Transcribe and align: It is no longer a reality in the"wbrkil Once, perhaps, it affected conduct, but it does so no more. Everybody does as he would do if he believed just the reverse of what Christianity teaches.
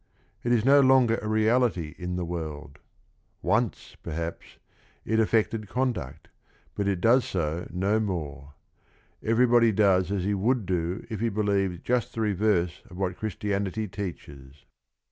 It 0.43 0.51
is 0.51 0.65
no 0.65 0.79
longer 0.79 1.17
a 1.19 1.27
reality 1.27 1.93
in 1.99 2.15
the"wbrkil 2.15 2.75
Once, 3.43 3.95
perhaps, 4.01 4.57
it 5.05 5.19
affected 5.19 5.67
conduct, 5.69 6.29
but 6.73 6.87
it 6.87 7.01
does 7.01 7.23
so 7.23 7.67
no 7.69 7.99
more. 7.99 8.55
Everybody 9.21 9.71
does 9.71 10.11
as 10.11 10.23
he 10.23 10.33
would 10.33 10.65
do 10.65 11.05
if 11.11 11.19
he 11.19 11.29
believed 11.29 11.85
just 11.85 12.15
the 12.15 12.21
reverse 12.21 12.81
of 12.89 12.97
what 12.97 13.15
Christianity 13.17 13.87
teaches. 13.87 14.65